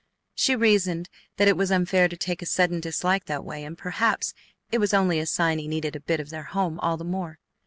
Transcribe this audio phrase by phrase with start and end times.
[0.33, 4.33] She reasoned that it was unfair to take a sudden dislike that way, and perhaps
[4.71, 7.37] it was only a sign he needed a bit of their home all the more.